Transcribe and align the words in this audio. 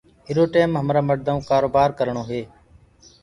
ايرو 0.27 0.43
ٽيم 0.53 0.69
همرو 0.79 1.01
مڙدآ 1.07 1.31
ڪو 1.31 1.39
ڪآروبآر 1.49 1.89
جنآور 1.97 2.17
پآݪوو 2.25 2.29
هي 2.29 2.41